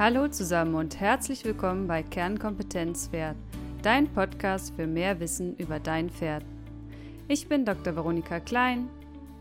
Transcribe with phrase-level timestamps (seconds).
[0.00, 3.36] Hallo zusammen und herzlich willkommen bei Kernkompetenz Pferd,
[3.82, 6.42] dein Podcast für mehr Wissen über dein Pferd.
[7.28, 7.94] Ich bin Dr.
[7.94, 8.88] Veronika Klein,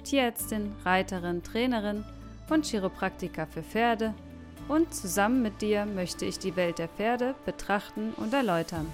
[0.03, 2.03] Tierärztin, Reiterin, Trainerin
[2.49, 4.13] und Chiropraktiker für Pferde
[4.67, 8.87] und zusammen mit dir möchte ich die Welt der Pferde betrachten und erläutern.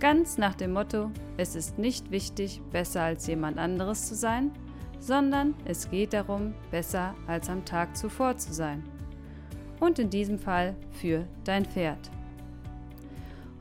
[0.00, 4.50] Ganz nach dem Motto, es ist nicht wichtig, besser als jemand anderes zu sein,
[4.98, 8.82] sondern es geht darum, besser als am Tag zuvor zu sein
[9.80, 12.10] und in diesem Fall für dein Pferd.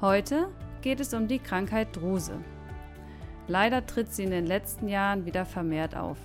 [0.02, 0.50] Heute
[0.82, 2.38] geht es um die Krankheit Druse.
[3.48, 6.18] Leider tritt sie in den letzten Jahren wieder vermehrt auf.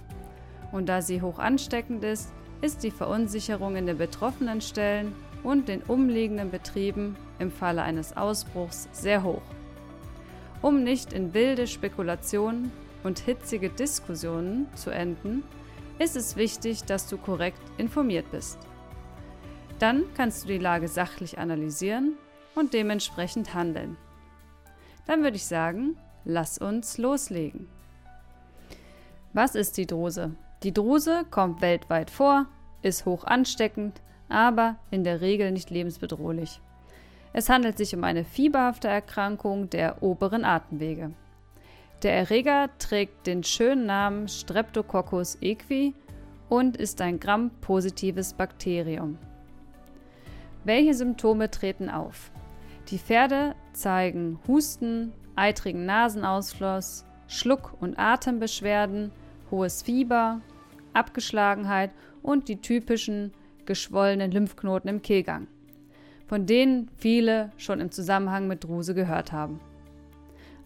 [0.73, 5.83] Und da sie hoch ansteckend ist, ist die Verunsicherung in den betroffenen Stellen und den
[5.83, 9.43] umliegenden Betrieben im Falle eines Ausbruchs sehr hoch.
[10.63, 15.43] Um nicht in wilde Spekulationen und hitzige Diskussionen zu enden,
[15.99, 18.59] ist es wichtig, dass du korrekt informiert bist.
[19.79, 22.15] Dann kannst du die Lage sachlich analysieren
[22.55, 23.97] und dementsprechend handeln.
[25.07, 27.69] Dann würde ich sagen, lass uns loslegen.
[29.33, 30.35] Was ist die Druse?
[30.63, 32.47] Die Druse kommt weltweit vor,
[32.83, 36.61] ist hoch ansteckend, aber in der Regel nicht lebensbedrohlich.
[37.33, 41.13] Es handelt sich um eine fieberhafte Erkrankung der oberen Atemwege.
[42.03, 45.95] Der Erreger trägt den schönen Namen Streptococcus equi
[46.49, 49.19] und ist ein grampositives Bakterium.
[50.65, 52.31] Welche Symptome treten auf?
[52.89, 59.13] Die Pferde zeigen Husten, eitrigen Nasenausfluss, Schluck- und Atembeschwerden,
[59.51, 60.41] hohes Fieber,
[60.95, 61.91] Abgeschlagenheit
[62.23, 63.33] und die typischen
[63.67, 65.49] geschwollenen Lymphknoten im Kehlgang,
[66.27, 69.61] von denen viele schon im Zusammenhang mit Druse gehört haben.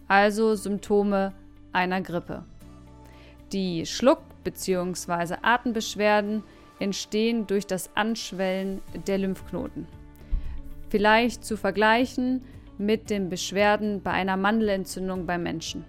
[0.07, 1.33] Also Symptome
[1.73, 2.45] einer Grippe.
[3.51, 5.35] Die Schluck- bzw.
[5.41, 6.43] Atembeschwerden
[6.79, 9.87] entstehen durch das Anschwellen der Lymphknoten.
[10.89, 12.43] Vielleicht zu vergleichen
[12.77, 15.85] mit den Beschwerden bei einer Mandelentzündung beim Menschen.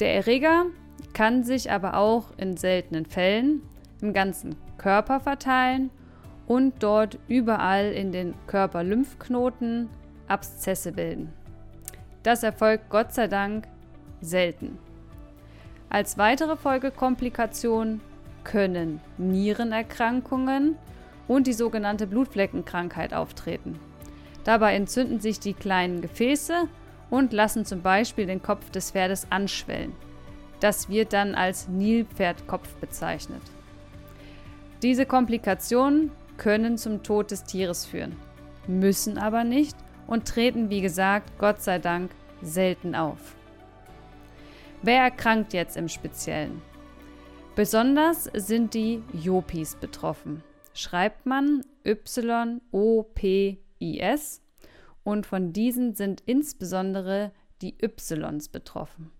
[0.00, 0.66] Der Erreger
[1.12, 3.62] kann sich aber auch in seltenen Fällen
[4.00, 5.90] im ganzen Körper verteilen
[6.46, 9.88] und dort überall in den Körperlymphknoten
[10.26, 11.32] Abszesse bilden.
[12.22, 13.66] Das erfolgt Gott sei Dank
[14.20, 14.78] selten.
[15.88, 18.00] Als weitere Folgekomplikation
[18.44, 20.76] können Nierenerkrankungen
[21.28, 23.78] und die sogenannte Blutfleckenkrankheit auftreten.
[24.44, 26.68] Dabei entzünden sich die kleinen Gefäße
[27.10, 29.92] und lassen zum Beispiel den Kopf des Pferdes anschwellen.
[30.60, 33.42] Das wird dann als Nilpferdkopf bezeichnet.
[34.82, 38.16] Diese Komplikationen können zum Tod des Tieres führen,
[38.66, 39.76] müssen aber nicht
[40.06, 42.10] und treten, wie gesagt, Gott sei Dank
[42.42, 43.36] selten auf.
[44.82, 46.60] Wer erkrankt jetzt im Speziellen?
[47.54, 50.42] Besonders sind die Yopis betroffen.
[50.72, 52.72] Schreibt man Y-O-P-I-S
[55.04, 57.30] und von diesen sind insbesondere
[57.60, 59.12] die Ys betroffen.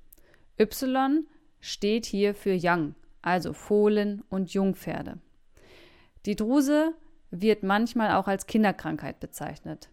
[0.58, 1.26] Y
[1.60, 5.18] steht hier für Young, also Fohlen und Jungpferde.
[6.24, 6.94] Die Druse
[7.30, 9.90] wird manchmal auch als Kinderkrankheit bezeichnet.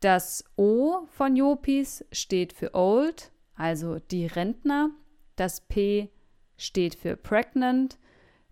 [0.00, 4.90] Das O von Yopis steht für Old, also die Rentner.
[5.36, 6.10] Das P
[6.56, 7.98] steht für pregnant,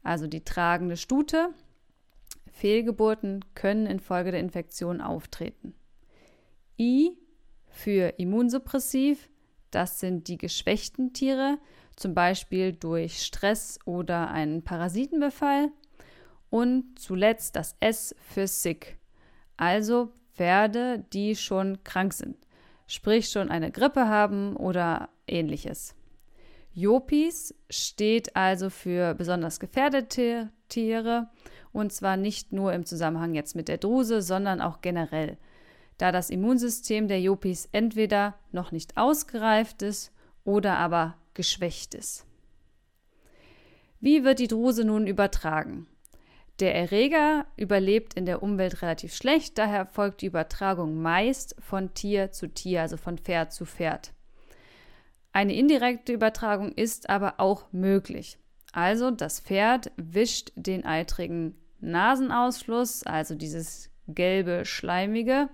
[0.03, 1.51] also die tragende Stute.
[2.53, 5.75] Fehlgeburten können infolge der Infektion auftreten.
[6.79, 7.19] I
[7.69, 9.29] für immunsuppressiv,
[9.71, 11.59] das sind die geschwächten Tiere,
[11.97, 15.71] zum Beispiel durch Stress oder einen Parasitenbefall.
[16.51, 18.99] Und zuletzt das S für sick,
[19.57, 22.37] also Pferde, die schon krank sind,
[22.87, 25.97] sprich schon eine Grippe haben oder ähnliches.
[26.75, 31.29] Jopis steht also für besonders gefährdete Tiere
[31.73, 35.39] und zwar nicht nur im Zusammenhang jetzt mit der Druse, sondern auch generell,
[35.99, 40.13] da das Immunsystem der Jopis entweder noch nicht ausgereift ist
[40.45, 42.27] oder aber geschwächt ist.
[44.01, 45.87] Wie wird die Druse nun übertragen?
[46.59, 52.33] Der Erreger überlebt in der Umwelt relativ schlecht, daher erfolgt die Übertragung meist von Tier
[52.33, 54.13] zu Tier, also von Pferd zu Pferd.
[55.35, 58.39] Eine indirekte Übertragung ist aber auch möglich.
[58.73, 65.49] Also das Pferd wischt den eitrigen Nasenausfluss, also dieses gelbe Schleimige,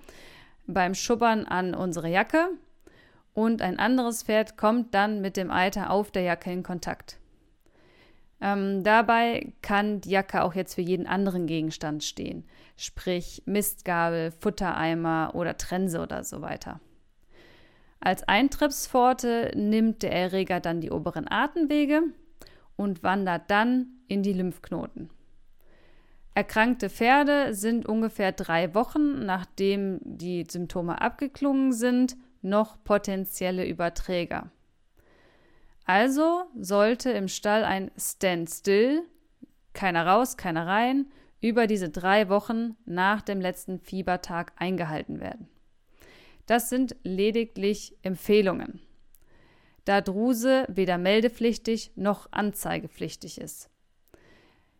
[0.66, 2.50] beim Schubbern an unsere Jacke
[3.32, 7.18] und ein anderes Pferd kommt dann mit dem Eiter auf der Jacke in Kontakt.
[8.42, 12.44] Ähm, dabei kann die Jacke auch jetzt für jeden anderen Gegenstand stehen,
[12.76, 16.80] sprich Mistgabel, Futtereimer oder Trense oder so weiter.
[18.00, 22.02] Als Eintrittspforte nimmt der Erreger dann die oberen Atemwege
[22.76, 25.10] und wandert dann in die Lymphknoten.
[26.34, 34.50] Erkrankte Pferde sind ungefähr drei Wochen, nachdem die Symptome abgeklungen sind, noch potenzielle Überträger.
[35.84, 39.02] Also sollte im Stall ein Standstill,
[39.74, 41.06] keiner raus, keiner rein,
[41.42, 45.48] über diese drei Wochen nach dem letzten Fiebertag eingehalten werden.
[46.50, 48.80] Das sind lediglich Empfehlungen,
[49.84, 53.70] da Druse weder meldepflichtig noch anzeigepflichtig ist.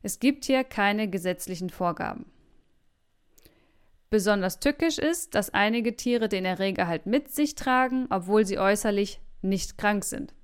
[0.03, 2.27] Es gibt hier keine gesetzlichen Vorgaben.
[4.11, 9.21] Besonders tückisch ist, dass einige Tiere den Erreger halt mit sich tragen, obwohl sie äußerlich
[9.41, 10.35] nicht krank sind.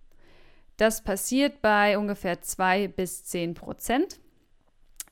[0.76, 4.20] Das passiert bei ungefähr 2 bis 10 Prozent.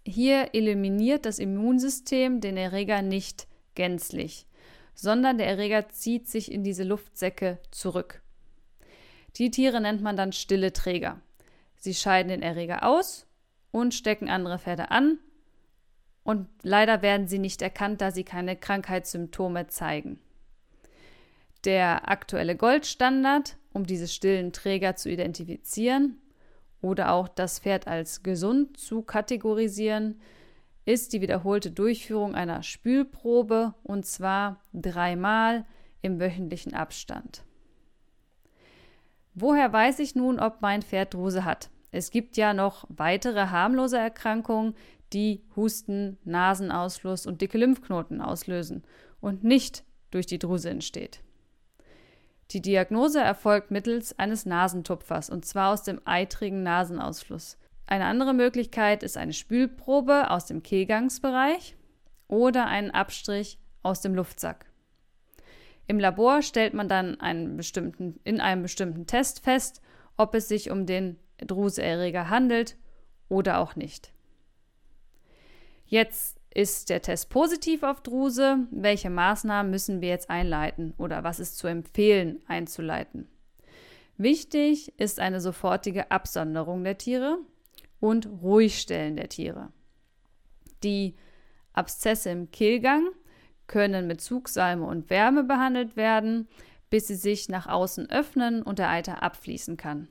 [0.07, 4.47] Hier eliminiert das Immunsystem den Erreger nicht gänzlich,
[4.95, 8.23] sondern der Erreger zieht sich in diese Luftsäcke zurück.
[9.37, 11.21] Die Tiere nennt man dann stille Träger.
[11.77, 13.27] Sie scheiden den Erreger aus
[13.71, 15.19] und stecken andere Pferde an,
[16.25, 20.19] und leider werden sie nicht erkannt, da sie keine Krankheitssymptome zeigen.
[21.65, 26.17] Der aktuelle Goldstandard, um diese stillen Träger zu identifizieren
[26.81, 30.21] oder auch das Pferd als gesund zu kategorisieren,
[30.85, 35.65] ist die wiederholte Durchführung einer Spülprobe und zwar dreimal
[36.03, 37.45] im wöchentlichen Abstand.
[39.35, 41.71] Woher weiß ich nun, ob mein Pferd Druse hat?
[41.91, 44.75] Es gibt ja noch weitere harmlose Erkrankungen,
[45.13, 48.85] die Husten, Nasenausfluss und dicke Lymphknoten auslösen
[49.21, 51.21] und nicht durch die Druse entsteht.
[52.51, 57.57] Die Diagnose erfolgt mittels eines Nasentupfers und zwar aus dem eitrigen Nasenausfluss.
[57.87, 61.77] Eine andere Möglichkeit ist eine Spülprobe aus dem Kehlgangsbereich
[62.29, 64.67] oder einen Abstrich aus dem Luftsack.
[65.87, 69.83] Im Labor stellt man dann einen bestimmten, in einem bestimmten Test fest,
[70.17, 72.77] ob es sich um den Druseerreger handelt
[73.29, 74.13] oder auch nicht.
[75.85, 78.67] Jetzt ist der Test positiv auf Druse.
[78.71, 83.29] Welche Maßnahmen müssen wir jetzt einleiten oder was ist zu empfehlen einzuleiten?
[84.17, 87.39] Wichtig ist eine sofortige Absonderung der Tiere
[88.05, 89.73] und Ruhigstellen der Tiere.
[90.83, 91.15] Die
[91.73, 93.09] Abszesse im Kehlgang
[93.67, 96.47] können mit Zugsalme und Wärme behandelt werden,
[96.91, 100.09] bis sie sich nach außen öffnen und der Eiter abfließen kann.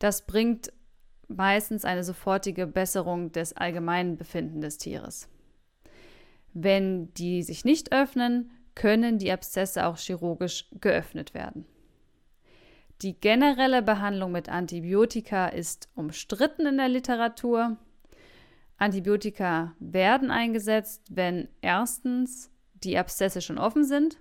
[0.00, 0.72] Das bringt
[1.28, 5.28] meistens eine sofortige Besserung des allgemeinen Befindens des Tieres.
[6.52, 11.64] Wenn die sich nicht öffnen, können die Abszesse auch chirurgisch geöffnet werden.
[13.02, 17.76] Die generelle Behandlung mit Antibiotika ist umstritten in der Literatur.
[18.76, 24.18] Antibiotika werden eingesetzt, wenn erstens die Abszesse schon offen sind,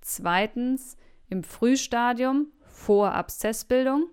[0.00, 0.96] zweitens
[1.28, 4.08] im Frühstadium vor Abszessbildung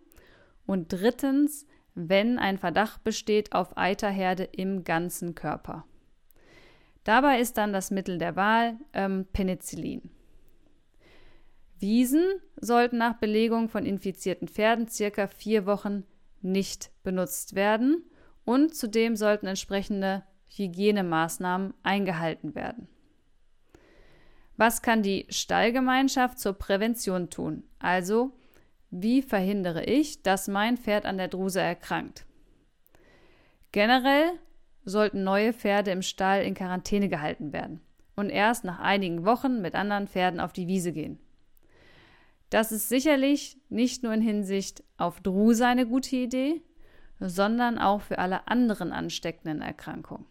[0.67, 1.65] und drittens,
[1.95, 5.85] wenn ein Verdacht besteht auf Eiterherde im ganzen Körper.
[7.03, 10.14] Dabei ist dann das Mittel der Wahl ähm, Penicillin.
[11.79, 12.25] Wiesen
[12.55, 16.03] sollten nach Belegung von infizierten Pferden circa vier Wochen
[16.41, 18.03] nicht benutzt werden
[18.45, 22.87] und zudem sollten entsprechende Hygienemaßnahmen eingehalten werden.
[24.57, 27.63] Was kann die Stallgemeinschaft zur Prävention tun?
[27.79, 28.31] Also
[28.89, 32.25] wie verhindere ich, dass mein Pferd an der Druse erkrankt?
[33.73, 34.39] Generell
[34.85, 37.81] sollten neue Pferde im Stall in Quarantäne gehalten werden
[38.15, 41.19] und erst nach einigen Wochen mit anderen Pferden auf die Wiese gehen.
[42.49, 46.61] Das ist sicherlich nicht nur in Hinsicht auf Druse eine gute Idee,
[47.19, 50.25] sondern auch für alle anderen ansteckenden Erkrankungen.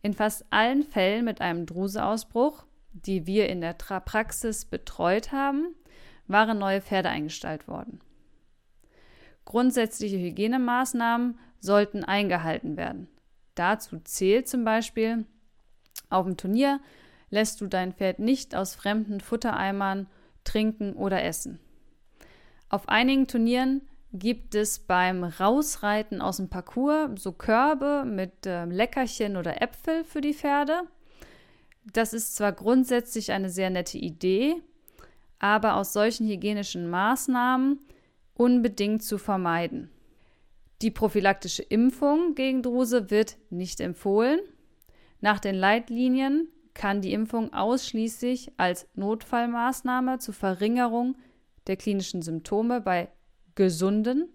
[0.00, 5.74] In fast allen Fällen mit einem Druseausbruch, die wir in der Praxis betreut haben,
[6.26, 8.00] waren neue Pferde eingestellt worden.
[9.44, 13.08] Grundsätzliche Hygienemaßnahmen sollten eingehalten werden.
[13.54, 15.26] Dazu zählt zum Beispiel,
[16.10, 16.80] auf dem Turnier
[17.30, 20.06] lässt du dein Pferd nicht aus fremden Futtereimern
[20.44, 21.58] trinken oder essen.
[22.68, 23.82] Auf einigen Turnieren
[24.12, 30.20] gibt es beim Rausreiten aus dem Parcours so Körbe mit äh, Leckerchen oder Äpfel für
[30.20, 30.82] die Pferde.
[31.92, 34.56] Das ist zwar grundsätzlich eine sehr nette Idee,
[35.38, 37.80] aber aus solchen hygienischen Maßnahmen
[38.34, 39.90] unbedingt zu vermeiden.
[40.82, 44.40] Die prophylaktische Impfung gegen Druse wird nicht empfohlen.
[45.20, 51.16] Nach den Leitlinien kann die Impfung ausschließlich als Notfallmaßnahme zur Verringerung
[51.66, 53.08] der klinischen Symptome bei
[53.54, 54.28] gesunden,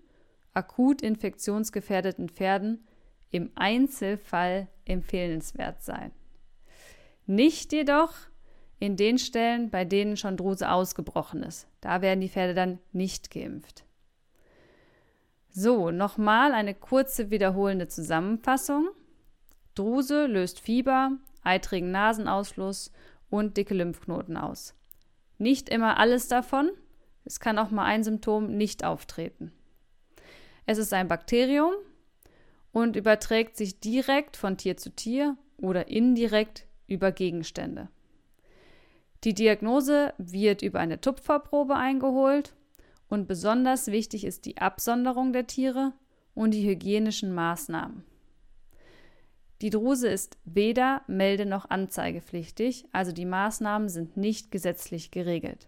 [0.53, 2.87] akut infektionsgefährdeten Pferden
[3.31, 6.11] im Einzelfall empfehlenswert sein.
[7.25, 8.13] Nicht jedoch
[8.79, 11.67] in den Stellen, bei denen schon Druse ausgebrochen ist.
[11.81, 13.85] Da werden die Pferde dann nicht geimpft.
[15.49, 18.89] So, nochmal eine kurze wiederholende Zusammenfassung.
[19.73, 22.91] Druse löst Fieber, eitrigen Nasenausfluss
[23.29, 24.73] und dicke Lymphknoten aus.
[25.37, 26.71] Nicht immer alles davon,
[27.25, 29.51] es kann auch mal ein Symptom nicht auftreten.
[30.65, 31.73] Es ist ein Bakterium
[32.71, 37.89] und überträgt sich direkt von Tier zu Tier oder indirekt über Gegenstände.
[39.23, 42.53] Die Diagnose wird über eine Tupferprobe eingeholt
[43.09, 45.93] und besonders wichtig ist die Absonderung der Tiere
[46.33, 48.03] und die hygienischen Maßnahmen.
[49.61, 55.67] Die Druse ist weder melde- noch anzeigepflichtig, also die Maßnahmen sind nicht gesetzlich geregelt.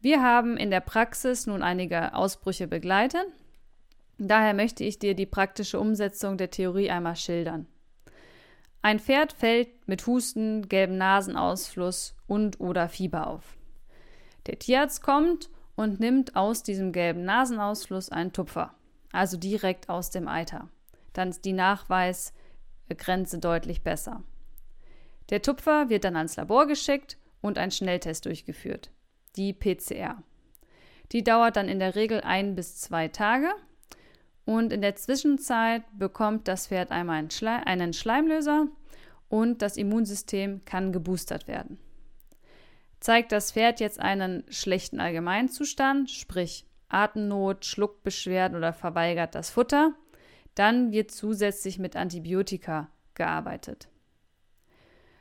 [0.00, 3.26] Wir haben in der Praxis nun einige Ausbrüche begleitet.
[4.18, 7.66] Daher möchte ich dir die praktische Umsetzung der Theorie einmal schildern.
[8.82, 13.56] Ein Pferd fällt mit Husten, gelbem Nasenausfluss und oder Fieber auf.
[14.46, 18.74] Der Tierarzt kommt und nimmt aus diesem gelben Nasenausfluss einen Tupfer,
[19.12, 20.68] also direkt aus dem Eiter.
[21.12, 24.22] Dann ist die Nachweisgrenze deutlich besser.
[25.30, 28.90] Der Tupfer wird dann ans Labor geschickt und ein Schnelltest durchgeführt
[29.36, 30.22] die PCR.
[31.12, 33.50] Die dauert dann in der Regel ein bis zwei Tage
[34.44, 38.68] und in der Zwischenzeit bekommt das Pferd einmal einen, Schleim, einen Schleimlöser
[39.28, 41.78] und das Immunsystem kann geboostert werden.
[43.00, 49.94] Zeigt das Pferd jetzt einen schlechten Allgemeinzustand, sprich Atemnot, Schluckbeschwerden oder verweigert das Futter,
[50.54, 53.88] dann wird zusätzlich mit Antibiotika gearbeitet.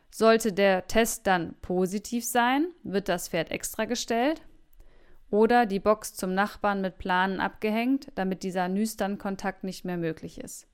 [0.10, 4.42] Sollte der Test dann positiv sein, wird das Pferd extra gestellt
[5.30, 10.68] oder die Box zum Nachbarn mit Planen abgehängt, damit dieser Nüstern-Kontakt nicht mehr möglich ist.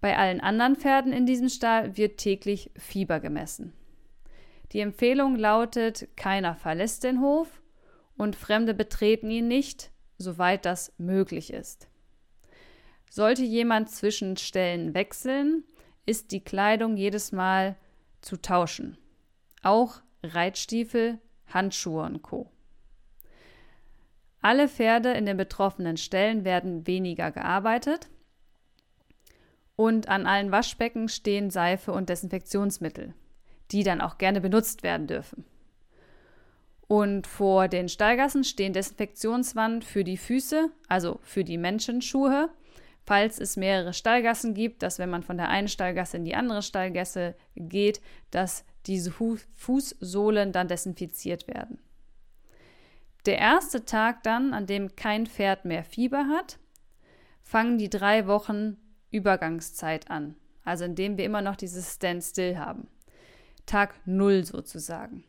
[0.00, 3.72] Bei allen anderen Pferden in diesem Stall wird täglich Fieber gemessen.
[4.72, 7.62] Die Empfehlung lautet, keiner verlässt den Hof
[8.16, 11.89] und Fremde betreten ihn nicht, soweit das möglich ist.
[13.10, 15.64] Sollte jemand zwischen Stellen wechseln,
[16.06, 17.76] ist die Kleidung jedes Mal
[18.20, 18.96] zu tauschen.
[19.62, 22.48] Auch Reitstiefel, Handschuhe und Co.
[24.40, 28.08] Alle Pferde in den betroffenen Stellen werden weniger gearbeitet
[29.74, 33.12] und an allen Waschbecken stehen Seife und Desinfektionsmittel,
[33.72, 35.44] die dann auch gerne benutzt werden dürfen.
[36.86, 42.50] Und vor den Stallgassen stehen Desinfektionswannen für die Füße, also für die Menschenschuhe,
[43.10, 46.62] falls es mehrere Stallgassen gibt, dass wenn man von der einen Stallgasse in die andere
[46.62, 48.00] Stallgasse geht,
[48.30, 51.80] dass diese Fußsohlen dann desinfiziert werden.
[53.26, 56.60] Der erste Tag dann, an dem kein Pferd mehr Fieber hat,
[57.42, 58.76] fangen die drei Wochen
[59.10, 62.86] Übergangszeit an, also indem wir immer noch dieses Standstill haben.
[63.66, 65.24] Tag 0 sozusagen.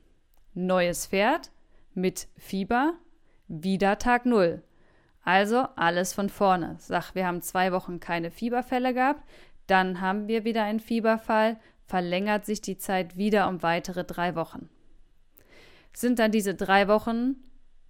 [0.53, 1.49] Neues Pferd
[1.95, 2.93] mit Fieber,
[3.47, 4.61] wieder Tag 0.
[5.23, 6.75] Also alles von vorne.
[6.79, 9.23] Sag, wir haben zwei Wochen keine Fieberfälle gehabt,
[9.67, 14.69] dann haben wir wieder einen Fieberfall, verlängert sich die Zeit wieder um weitere drei Wochen.
[15.93, 17.35] Sind dann diese drei Wochen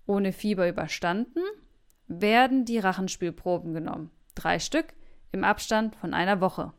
[0.06, 1.42] ohne Fieber überstanden,
[2.08, 4.12] werden die Rachenspülproben genommen.
[4.36, 4.94] Drei Stück
[5.32, 6.74] im Abstand von einer Woche.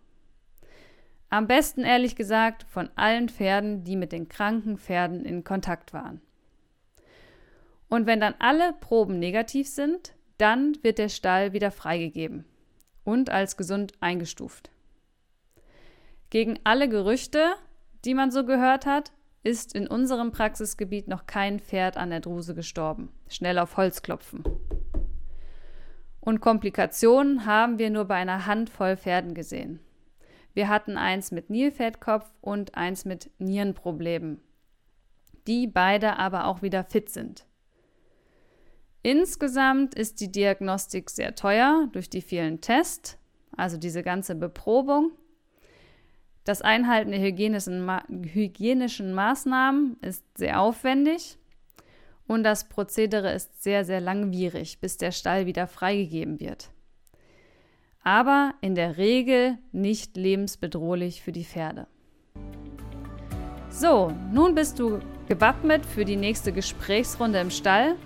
[1.31, 6.21] Am besten ehrlich gesagt von allen Pferden, die mit den kranken Pferden in Kontakt waren.
[7.89, 12.45] Und wenn dann alle Proben negativ sind, dann wird der Stall wieder freigegeben
[13.05, 14.71] und als gesund eingestuft.
[16.31, 17.55] Gegen alle Gerüchte,
[18.05, 19.13] die man so gehört hat,
[19.45, 23.11] ist in unserem Praxisgebiet noch kein Pferd an der Druse gestorben.
[23.29, 24.43] Schnell auf Holz klopfen.
[26.21, 29.79] Und Komplikationen haben wir nur bei einer Handvoll Pferden gesehen.
[30.55, 34.41] Wir hatten eins mit Nilpferdkopf und eins mit Nierenproblemen,
[35.47, 37.47] die beide aber auch wieder fit sind.
[39.03, 43.19] Insgesamt ist die Diagnostik sehr teuer durch die vielen Tests,
[43.57, 45.11] also diese ganze Beprobung.
[46.45, 51.37] Das Einhalten der hygienischen, Ma hygienischen Maßnahmen ist sehr aufwendig
[52.29, 56.71] und das Prozedere ist sehr, sehr langwierig, bis der Stall wieder freigegeben wird.
[58.05, 61.87] Aber in der Regel nicht lebensbedrohlich für die Pferde.
[63.69, 67.97] So, nun bist du gewappnet für die nächste Gesprächsrunde im Stall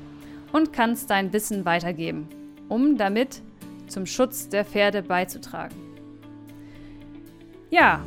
[0.53, 2.29] und kannst dein Wissen weitergeben,
[2.69, 3.43] um damit
[3.87, 5.77] zum Schutz der Pferde beizutragen.
[7.71, 8.05] Ja,